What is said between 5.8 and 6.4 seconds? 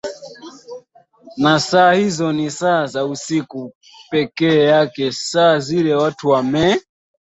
watu